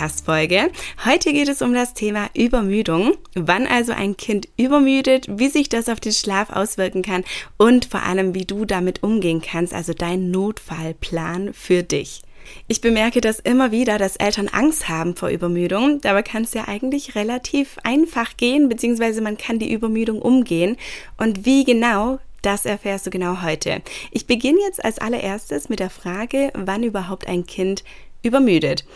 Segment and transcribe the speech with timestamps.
[0.00, 0.70] Podcast-Folge.
[1.04, 3.18] Heute geht es um das Thema Übermüdung.
[3.34, 7.22] Wann also ein Kind übermüdet, wie sich das auf den Schlaf auswirken kann
[7.58, 12.22] und vor allem, wie du damit umgehen kannst, also dein Notfallplan für dich.
[12.66, 16.00] Ich bemerke das immer wieder, dass Eltern Angst haben vor Übermüdung.
[16.00, 20.78] Dabei kann es ja eigentlich relativ einfach gehen, beziehungsweise man kann die Übermüdung umgehen.
[21.18, 23.82] Und wie genau, das erfährst du genau heute.
[24.12, 27.84] Ich beginne jetzt als allererstes mit der Frage, wann überhaupt ein Kind
[28.22, 28.86] übermüdet.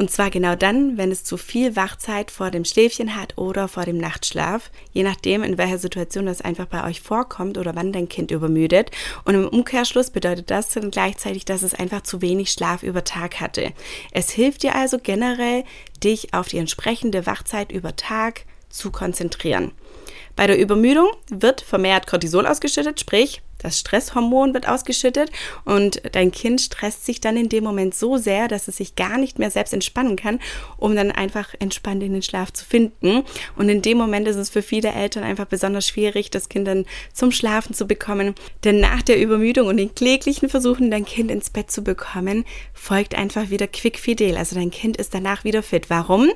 [0.00, 3.84] Und zwar genau dann, wenn es zu viel Wachzeit vor dem Schläfchen hat oder vor
[3.84, 8.08] dem Nachtschlaf, je nachdem, in welcher Situation das einfach bei euch vorkommt oder wann dein
[8.08, 8.92] Kind übermüdet.
[9.26, 13.42] Und im Umkehrschluss bedeutet das dann gleichzeitig, dass es einfach zu wenig Schlaf über Tag
[13.42, 13.74] hatte.
[14.10, 15.64] Es hilft dir also generell,
[16.02, 19.72] dich auf die entsprechende Wachzeit über Tag zu konzentrieren.
[20.40, 25.30] Bei der Übermüdung wird vermehrt Cortisol ausgeschüttet, sprich das Stresshormon wird ausgeschüttet
[25.66, 29.18] und dein Kind stresst sich dann in dem Moment so sehr, dass es sich gar
[29.18, 30.40] nicht mehr selbst entspannen kann,
[30.78, 33.22] um dann einfach entspannt in den Schlaf zu finden.
[33.54, 36.86] Und in dem Moment ist es für viele Eltern einfach besonders schwierig, das Kind dann
[37.12, 38.34] zum Schlafen zu bekommen.
[38.64, 43.14] Denn nach der Übermüdung und den kläglichen Versuchen, dein Kind ins Bett zu bekommen, folgt
[43.14, 44.38] einfach wieder quick fidel.
[44.38, 45.90] Also dein Kind ist danach wieder fit.
[45.90, 46.30] Warum?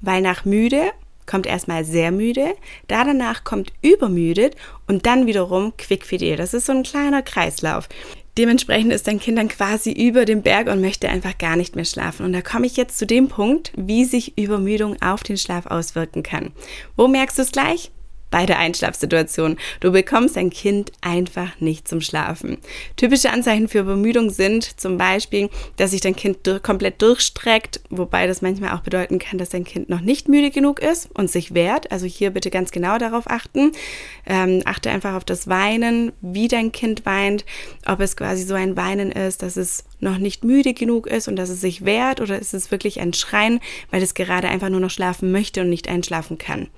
[0.00, 0.92] Weil nach müde
[1.30, 2.54] kommt erstmal sehr müde,
[2.88, 4.56] da danach kommt übermüdet
[4.88, 6.36] und dann wiederum quickfidel.
[6.36, 7.88] Das ist so ein kleiner Kreislauf.
[8.36, 11.84] Dementsprechend ist dein Kind dann quasi über dem Berg und möchte einfach gar nicht mehr
[11.84, 12.26] schlafen.
[12.26, 16.22] Und da komme ich jetzt zu dem Punkt, wie sich Übermüdung auf den Schlaf auswirken
[16.22, 16.50] kann.
[16.96, 17.90] Wo merkst du es gleich?
[18.30, 19.56] Bei der Einschlafsituation.
[19.80, 22.58] Du bekommst dein Kind einfach nicht zum Schlafen.
[22.96, 28.26] Typische Anzeichen für Übermüdung sind zum Beispiel, dass sich dein Kind durch, komplett durchstreckt, wobei
[28.26, 31.54] das manchmal auch bedeuten kann, dass dein Kind noch nicht müde genug ist und sich
[31.54, 31.90] wehrt.
[31.90, 33.72] Also hier bitte ganz genau darauf achten.
[34.26, 37.44] Ähm, achte einfach auf das Weinen, wie dein Kind weint,
[37.86, 41.36] ob es quasi so ein Weinen ist, dass es noch nicht müde genug ist und
[41.36, 44.80] dass es sich wehrt oder ist es wirklich ein Schreien, weil es gerade einfach nur
[44.80, 46.68] noch schlafen möchte und nicht einschlafen kann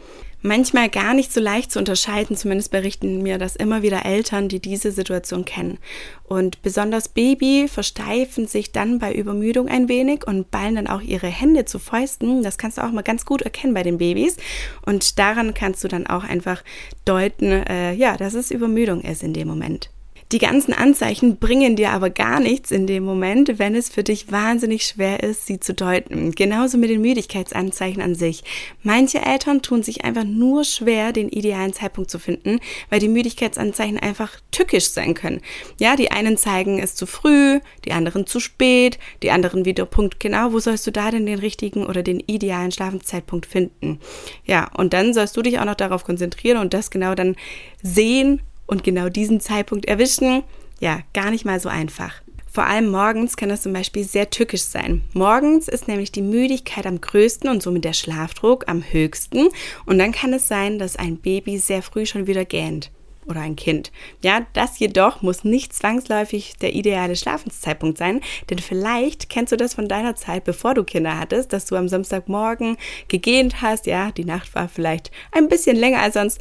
[0.42, 2.36] manchmal gar nicht so leicht zu unterscheiden.
[2.36, 5.78] Zumindest berichten mir das immer wieder Eltern, die diese Situation kennen.
[6.24, 11.28] Und besonders Baby versteifen sich dann bei Übermüdung ein wenig und ballen dann auch ihre
[11.28, 12.42] Hände zu Fäusten.
[12.42, 14.36] Das kannst du auch mal ganz gut erkennen bei den Babys.
[14.84, 16.64] Und daran kannst du dann auch einfach
[17.04, 19.91] deuten, äh, ja, dass es Übermüdung ist in dem Moment.
[20.32, 24.32] Die ganzen Anzeichen bringen dir aber gar nichts in dem Moment, wenn es für dich
[24.32, 26.32] wahnsinnig schwer ist, sie zu deuten.
[26.32, 28.42] Genauso mit den Müdigkeitsanzeichen an sich.
[28.82, 33.98] Manche Eltern tun sich einfach nur schwer, den idealen Zeitpunkt zu finden, weil die Müdigkeitsanzeichen
[33.98, 35.42] einfach tückisch sein können.
[35.78, 40.18] Ja, die einen zeigen es zu früh, die anderen zu spät, die anderen wieder Punkt
[40.18, 40.54] genau.
[40.54, 44.00] Wo sollst du da denn den richtigen oder den idealen Schlafenszeitpunkt finden?
[44.46, 47.36] Ja, und dann sollst du dich auch noch darauf konzentrieren und das genau dann
[47.82, 48.40] sehen,
[48.72, 50.42] und genau diesen Zeitpunkt erwischen,
[50.80, 52.14] ja, gar nicht mal so einfach.
[52.50, 55.02] Vor allem morgens kann das zum Beispiel sehr tückisch sein.
[55.12, 59.48] Morgens ist nämlich die Müdigkeit am größten und somit der Schlafdruck am höchsten.
[59.86, 62.90] Und dann kann es sein, dass ein Baby sehr früh schon wieder gähnt
[63.26, 63.92] oder ein Kind.
[64.22, 69.74] Ja, das jedoch muss nicht zwangsläufig der ideale Schlafenszeitpunkt sein, denn vielleicht kennst du das
[69.74, 72.76] von deiner Zeit, bevor du Kinder hattest, dass du am Samstagmorgen
[73.08, 76.40] gegähnt hast, ja, die Nacht war vielleicht ein bisschen länger als sonst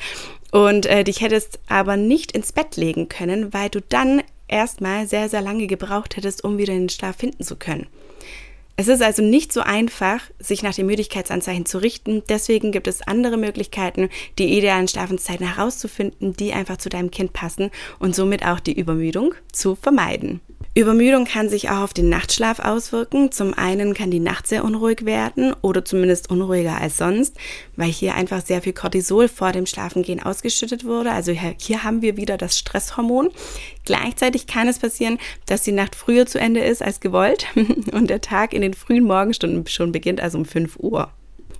[0.51, 5.29] und äh, dich hättest aber nicht ins Bett legen können, weil du dann erstmal sehr,
[5.29, 7.87] sehr lange gebraucht hättest, um wieder in den Schlaf finden zu können.
[8.77, 12.23] Es ist also nicht so einfach, sich nach den Müdigkeitsanzeichen zu richten.
[12.29, 14.09] Deswegen gibt es andere Möglichkeiten,
[14.39, 19.35] die idealen Schlafenszeiten herauszufinden, die einfach zu deinem Kind passen und somit auch die Übermüdung
[19.51, 20.41] zu vermeiden.
[20.73, 23.29] Übermüdung kann sich auch auf den Nachtschlaf auswirken.
[23.33, 27.35] Zum einen kann die Nacht sehr unruhig werden oder zumindest unruhiger als sonst,
[27.75, 31.11] weil hier einfach sehr viel Cortisol vor dem Schlafengehen ausgeschüttet wurde.
[31.11, 33.31] Also hier haben wir wieder das Stresshormon.
[33.83, 37.47] Gleichzeitig kann es passieren, dass die Nacht früher zu Ende ist als gewollt
[37.91, 41.11] und der Tag in den frühen Morgenstunden schon beginnt, also um 5 Uhr.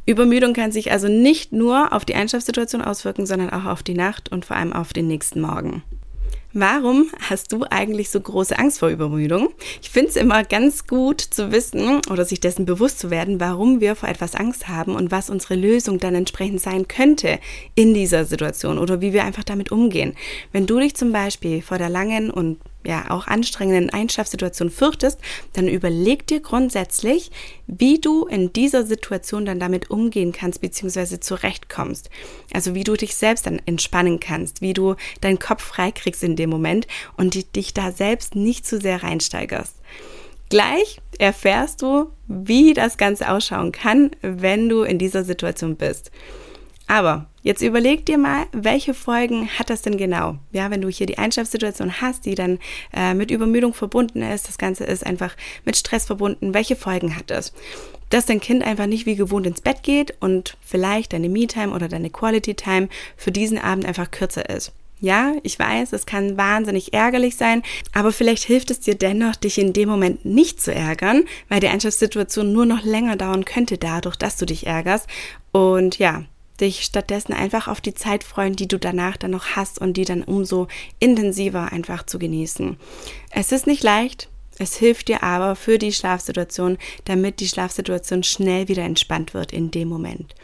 [0.06, 4.32] Übermüdung kann sich also nicht nur auf die Einschlafsituation auswirken, sondern auch auf die Nacht
[4.32, 5.84] und vor allem auf den nächsten Morgen.
[6.54, 9.50] Warum hast du eigentlich so große Angst vor Übermüdung?
[9.82, 13.80] Ich finde es immer ganz gut zu wissen oder sich dessen bewusst zu werden, warum
[13.80, 17.40] wir vor etwas Angst haben und was unsere Lösung dann entsprechend sein könnte
[17.76, 20.14] in dieser Situation oder wie wir einfach damit umgehen.
[20.52, 25.20] Wenn du dich zum Beispiel vor der langen und ja auch anstrengenden Einschlafsituation fürchtest,
[25.54, 27.32] dann überleg dir grundsätzlich,
[27.68, 31.20] wie du in dieser Situation dann damit umgehen kannst bzw.
[31.20, 32.10] zurechtkommst.
[32.54, 36.50] Also wie du dich selbst dann entspannen kannst, wie du deinen Kopf freikriegst in dem
[36.50, 36.88] Moment
[37.18, 39.76] und dich da selbst nicht zu sehr reinsteigerst.
[40.50, 46.12] Gleich erfährst du, wie das Ganze ausschauen kann, wenn du in dieser Situation bist.
[46.88, 50.38] Aber jetzt überleg dir mal, welche Folgen hat das denn genau?
[50.52, 52.60] Ja, wenn du hier die Einschlafsituation hast, die dann
[52.94, 55.36] äh, mit Übermüdung verbunden ist, das Ganze ist einfach
[55.66, 57.54] mit Stress verbunden, welche Folgen hat das?
[58.10, 61.88] Dass dein Kind einfach nicht wie gewohnt ins Bett geht und vielleicht deine Me-Time oder
[61.88, 64.74] deine Quality-Time für diesen Abend einfach kürzer ist.
[65.02, 69.58] Ja, ich weiß, es kann wahnsinnig ärgerlich sein, aber vielleicht hilft es dir dennoch, dich
[69.58, 74.16] in dem Moment nicht zu ärgern, weil die Einschlafsituation nur noch länger dauern könnte dadurch,
[74.16, 75.08] dass du dich ärgerst.
[75.52, 76.26] Und ja,
[76.62, 80.06] dich stattdessen einfach auf die Zeit freuen, die du danach dann noch hast und die
[80.06, 80.68] dann umso
[81.00, 82.78] intensiver einfach zu genießen.
[83.32, 88.68] Es ist nicht leicht, es hilft dir aber für die Schlafsituation, damit die Schlafsituation schnell
[88.68, 90.36] wieder entspannt wird in dem Moment.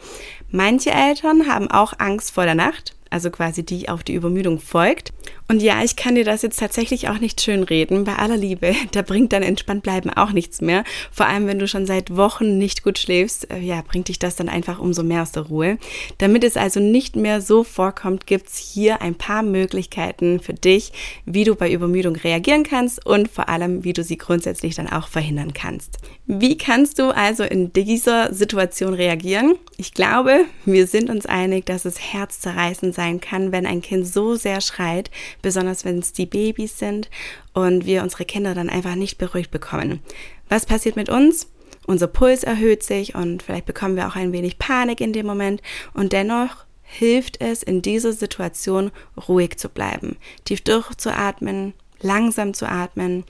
[0.50, 5.12] Manche Eltern haben auch Angst vor der Nacht, also quasi die auf die Übermüdung folgt.
[5.50, 8.04] Und ja, ich kann dir das jetzt tatsächlich auch nicht schön reden.
[8.04, 10.84] Bei aller Liebe, da bringt dann entspannt bleiben auch nichts mehr.
[11.10, 14.36] Vor allem, wenn du schon seit Wochen nicht gut schläfst, äh, ja, bringt dich das
[14.36, 15.78] dann einfach umso mehr aus der Ruhe.
[16.18, 20.92] Damit es also nicht mehr so vorkommt, gibt's hier ein paar Möglichkeiten für dich,
[21.24, 25.08] wie du bei Übermüdung reagieren kannst und vor allem, wie du sie grundsätzlich dann auch
[25.08, 25.98] verhindern kannst.
[26.26, 29.54] Wie kannst du also in dieser Situation reagieren?
[29.78, 34.34] Ich glaube, wir sind uns einig, dass es herzzerreißend sein kann, wenn ein Kind so
[34.34, 35.08] sehr schreit,
[35.40, 37.08] besonders wenn es die Babys sind
[37.54, 40.00] und wir unsere Kinder dann einfach nicht beruhigt bekommen.
[40.48, 41.46] Was passiert mit uns?
[41.86, 45.62] Unser Puls erhöht sich und vielleicht bekommen wir auch ein wenig Panik in dem Moment
[45.94, 48.90] und dennoch hilft es in dieser Situation
[49.28, 53.24] ruhig zu bleiben, tief durchzuatmen, langsam zu atmen,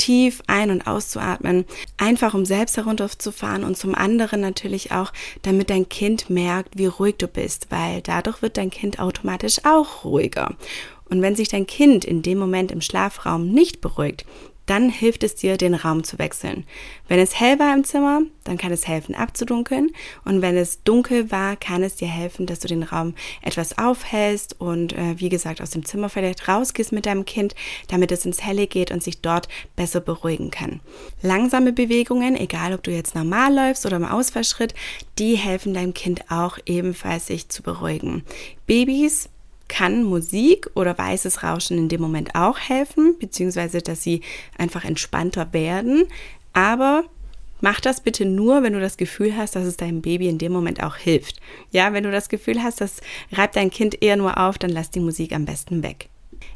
[0.00, 1.66] tief ein- und auszuatmen,
[1.98, 5.12] einfach um selbst herunterzufahren und zum anderen natürlich auch,
[5.42, 10.04] damit dein Kind merkt, wie ruhig du bist, weil dadurch wird dein Kind automatisch auch
[10.04, 10.56] ruhiger.
[11.10, 14.24] Und wenn sich dein Kind in dem Moment im Schlafraum nicht beruhigt,
[14.70, 16.64] dann hilft es dir, den Raum zu wechseln.
[17.08, 19.90] Wenn es hell war im Zimmer, dann kann es helfen, abzudunkeln.
[20.24, 24.60] Und wenn es dunkel war, kann es dir helfen, dass du den Raum etwas aufhältst
[24.60, 27.56] und äh, wie gesagt aus dem Zimmer vielleicht rausgehst mit deinem Kind,
[27.88, 30.78] damit es ins Helle geht und sich dort besser beruhigen kann.
[31.20, 34.74] Langsame Bewegungen, egal ob du jetzt normal läufst oder im Ausfallschritt,
[35.18, 38.22] die helfen deinem Kind auch ebenfalls sich zu beruhigen.
[38.66, 39.28] Babys
[39.70, 44.20] kann Musik oder weißes Rauschen in dem Moment auch helfen, beziehungsweise dass sie
[44.58, 46.06] einfach entspannter werden.
[46.52, 47.04] Aber
[47.60, 50.52] mach das bitte nur, wenn du das Gefühl hast, dass es deinem Baby in dem
[50.52, 51.40] Moment auch hilft.
[51.70, 52.96] Ja, wenn du das Gefühl hast, das
[53.32, 56.08] reibt dein Kind eher nur auf, dann lass die Musik am besten weg.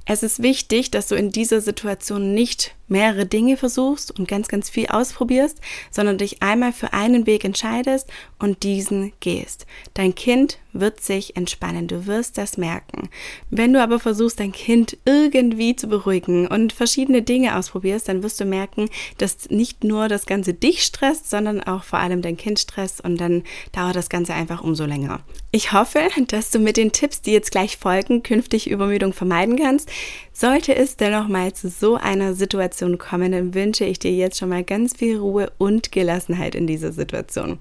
[0.06, 4.68] Es ist wichtig, dass du in dieser Situation nicht mehrere Dinge versuchst und ganz, ganz
[4.70, 5.60] viel ausprobierst,
[5.90, 9.66] sondern dich einmal für einen Weg entscheidest und diesen gehst.
[9.94, 13.08] Dein Kind wird sich entspannen, du wirst das merken.
[13.48, 18.40] Wenn du aber versuchst, dein Kind irgendwie zu beruhigen und verschiedene Dinge ausprobierst, dann wirst
[18.40, 22.58] du merken, dass nicht nur das Ganze dich stresst, sondern auch vor allem dein Kind
[22.58, 25.20] stresst und dann dauert das Ganze einfach umso länger.
[25.52, 29.88] Ich hoffe, dass du mit den Tipps, die jetzt gleich folgen, künftig Übermüdung vermeiden kannst.
[30.32, 34.48] Sollte es dennoch mal zu so einer Situation kommen, dann wünsche ich dir jetzt schon
[34.48, 37.58] mal ganz viel Ruhe und Gelassenheit in dieser Situation.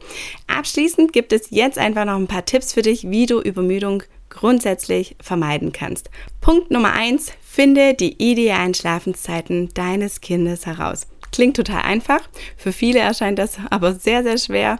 [0.47, 5.15] Abschließend gibt es jetzt einfach noch ein paar Tipps für dich, wie du Übermüdung grundsätzlich
[5.21, 6.09] vermeiden kannst.
[6.41, 11.07] Punkt Nummer eins: Finde die idealen Schlafenszeiten deines Kindes heraus.
[11.31, 12.21] Klingt total einfach,
[12.57, 14.79] für viele erscheint das aber sehr, sehr schwer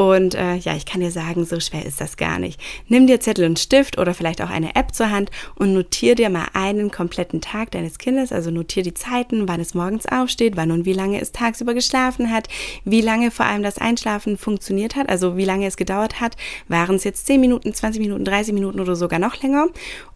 [0.00, 2.58] und äh, ja, ich kann dir sagen, so schwer ist das gar nicht.
[2.88, 6.30] Nimm dir Zettel und Stift oder vielleicht auch eine App zur Hand und notier dir
[6.30, 8.32] mal einen kompletten Tag deines Kindes.
[8.32, 12.30] Also notier die Zeiten, wann es morgens aufsteht, wann und wie lange es tagsüber geschlafen
[12.30, 12.48] hat,
[12.86, 16.34] wie lange vor allem das Einschlafen funktioniert hat, also wie lange es gedauert hat.
[16.66, 19.66] Waren es jetzt 10 Minuten, 20 Minuten, 30 Minuten oder sogar noch länger?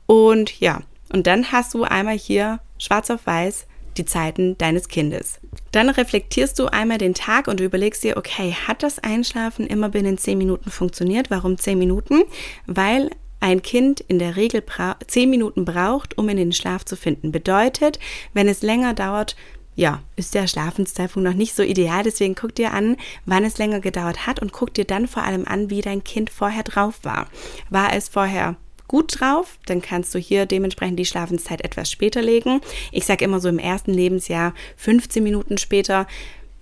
[0.07, 0.81] Und ja,
[1.13, 5.41] und dann hast du einmal hier schwarz auf weiß die Zeiten deines Kindes.
[5.73, 10.19] Dann reflektierst du einmal den Tag und überlegst dir, okay, hat das Einschlafen immer binnen
[10.19, 11.31] 10 Minuten funktioniert?
[11.31, 12.23] Warum 10 Minuten?
[12.67, 13.11] Weil
[13.41, 14.63] ein Kind in der Regel
[15.07, 17.31] 10 Minuten braucht, um in den Schlaf zu finden.
[17.31, 17.99] Bedeutet,
[18.33, 19.37] wenn es länger dauert,
[19.77, 22.05] ja, ist der Schlafenszeitpunkt noch nicht so ideal.
[22.05, 22.97] Deswegen guck dir an,
[23.27, 26.31] wann es länger gedauert hat und guck dir dann vor allem an, wie dein Kind
[26.31, 27.27] vorher drauf war.
[27.71, 28.57] War es vorher
[28.95, 32.61] gut drauf, dann kannst du hier dementsprechend die Schlafenszeit etwas später legen.
[32.93, 36.07] Ich sage immer so im ersten Lebensjahr 15 Minuten später.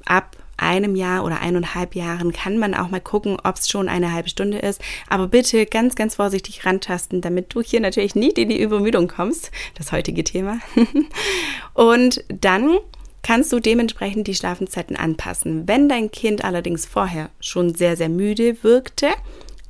[0.07, 4.15] Ab einem Jahr oder eineinhalb Jahren kann man auch mal gucken, ob es schon eine
[4.15, 4.81] halbe Stunde ist.
[5.11, 9.51] Aber bitte ganz, ganz vorsichtig rantasten, damit du hier natürlich nicht in die Übermüdung kommst.
[9.75, 10.59] Das heutige Thema.
[11.75, 12.79] Und dann
[13.23, 15.69] kannst du dementsprechend die Schlafenszeiten anpassen.
[15.69, 19.09] Wenn dein Kind allerdings vorher schon sehr, sehr müde wirkte,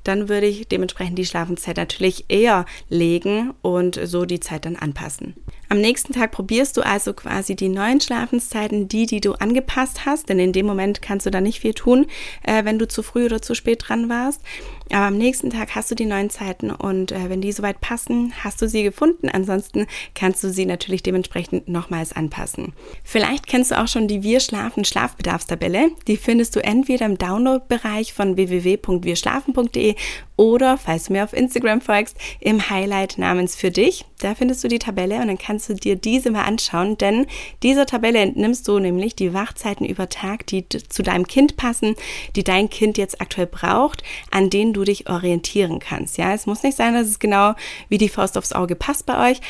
[0.05, 5.35] dann würde ich dementsprechend die Schlafenszeit natürlich eher legen und so die Zeit dann anpassen.
[5.73, 10.29] Am nächsten Tag probierst du also quasi die neuen Schlafenszeiten, die, die du angepasst hast,
[10.29, 12.09] denn in dem Moment kannst du da nicht viel tun,
[12.43, 14.43] äh, wenn du zu früh oder zu spät dran warst.
[14.91, 18.35] Aber am nächsten Tag hast du die neuen Zeiten und äh, wenn die soweit passen,
[18.45, 19.31] hast du sie gefunden.
[19.31, 22.75] Ansonsten kannst du sie natürlich dementsprechend nochmals anpassen.
[23.03, 25.93] Vielleicht kennst du auch schon die Wir schlafen Schlafbedarfstabelle.
[26.07, 29.95] Die findest du entweder im Download-Bereich von www.wirschlafen.de
[30.37, 34.05] oder, falls du mir auf Instagram folgst, im Highlight namens für dich.
[34.19, 37.27] Da findest du die Tabelle und dann kannst du dir diese mal anschauen, denn
[37.63, 41.95] dieser Tabelle entnimmst du nämlich die Wachzeiten über Tag, die zu deinem Kind passen,
[42.37, 46.19] die dein Kind jetzt aktuell braucht, an denen du dich orientieren kannst.
[46.19, 47.55] Ja, es muss nicht sein, dass es genau
[47.89, 49.41] wie die Faust aufs Auge passt bei euch,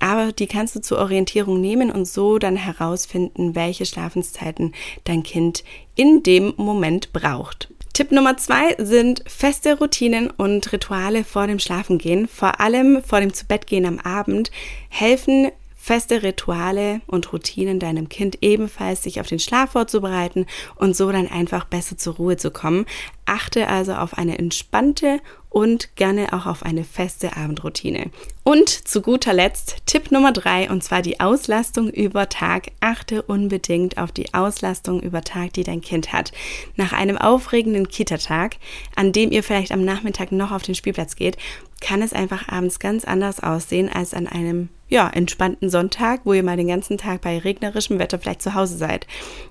[0.00, 5.64] aber die kannst du zur Orientierung nehmen und so dann herausfinden, welche Schlafenszeiten dein Kind
[5.96, 7.68] in dem Moment braucht.
[7.98, 13.34] Tipp Nummer zwei sind feste Routinen und Rituale vor dem Schlafengehen, vor allem vor dem
[13.34, 14.52] Zubettgehen am Abend,
[14.88, 15.50] helfen
[15.88, 20.44] feste Rituale und Routinen deinem Kind ebenfalls sich auf den Schlaf vorzubereiten
[20.76, 22.84] und so dann einfach besser zur Ruhe zu kommen.
[23.24, 28.10] Achte also auf eine entspannte und gerne auch auf eine feste Abendroutine.
[28.44, 32.66] Und zu guter Letzt Tipp Nummer drei und zwar die Auslastung über Tag.
[32.80, 36.32] Achte unbedingt auf die Auslastung über Tag, die dein Kind hat.
[36.76, 38.56] Nach einem aufregenden Kita-Tag,
[38.94, 41.38] an dem ihr vielleicht am Nachmittag noch auf den Spielplatz geht,
[41.80, 46.42] kann es einfach abends ganz anders aussehen als an einem ja, entspannten Sonntag, wo ihr
[46.42, 49.06] mal den ganzen Tag bei regnerischem Wetter vielleicht zu Hause seid.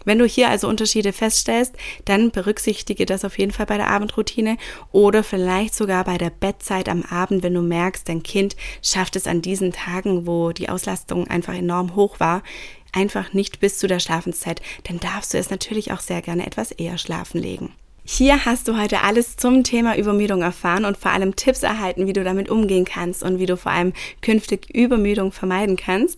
[0.05, 1.75] Wenn du hier also Unterschiede feststellst,
[2.05, 4.57] dann berücksichtige das auf jeden Fall bei der Abendroutine
[4.91, 9.27] oder vielleicht sogar bei der Bettzeit am Abend, wenn du merkst, dein Kind schafft es
[9.27, 12.41] an diesen Tagen, wo die Auslastung einfach enorm hoch war,
[12.91, 16.71] einfach nicht bis zu der Schlafenszeit, dann darfst du es natürlich auch sehr gerne etwas
[16.71, 17.73] eher schlafen legen.
[18.09, 22.13] Hier hast du heute alles zum Thema Übermüdung erfahren und vor allem Tipps erhalten, wie
[22.13, 26.17] du damit umgehen kannst und wie du vor allem künftig Übermüdung vermeiden kannst.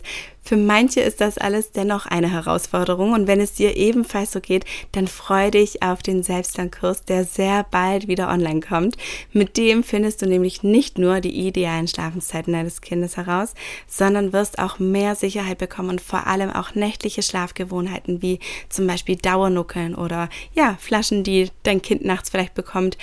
[0.50, 4.66] Für manche ist das alles dennoch eine Herausforderung und wenn es dir ebenfalls so geht,
[4.94, 8.98] dann freu dich auf den Selbstlernkurs, der sehr bald wieder online kommt.
[9.32, 13.54] Mit dem findest du nämlich nicht nur die idealen Schlafenszeiten deines Kindes heraus,
[13.86, 18.40] sondern wirst auch mehr Sicherheit bekommen und vor allem auch nächtliche Schlafgewohnheiten wie
[18.70, 22.98] zum Beispiel Dauernuckeln oder ja, Flaschen, die dein Kind nachts vielleicht bekommt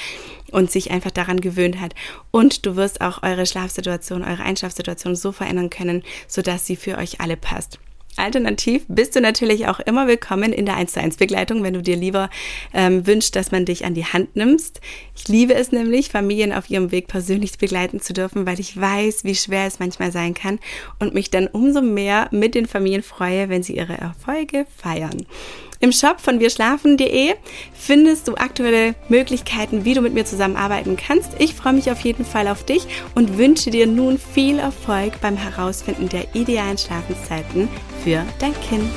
[0.52, 1.94] und sich einfach daran gewöhnt hat.
[2.30, 7.20] Und du wirst auch eure Schlafsituation, eure Einschlafsituation so verändern können, sodass sie für euch
[7.20, 7.78] alle passt.
[8.16, 11.82] Alternativ bist du natürlich auch immer willkommen in der 1 zu 1 Begleitung, wenn du
[11.82, 12.30] dir lieber
[12.72, 14.80] ähm, wünschst, dass man dich an die Hand nimmst.
[15.14, 19.24] Ich liebe es nämlich, Familien auf ihrem Weg persönlich begleiten zu dürfen, weil ich weiß,
[19.24, 20.58] wie schwer es manchmal sein kann
[20.98, 25.26] und mich dann umso mehr mit den Familien freue, wenn sie ihre Erfolge feiern.
[25.80, 27.34] Im Shop von wirschlafen.de
[27.74, 31.30] findest du aktuelle Möglichkeiten, wie du mit mir zusammenarbeiten kannst.
[31.38, 35.36] Ich freue mich auf jeden Fall auf dich und wünsche dir nun viel Erfolg beim
[35.36, 37.68] Herausfinden der idealen Schlafenszeiten
[38.02, 38.90] für dein Kind.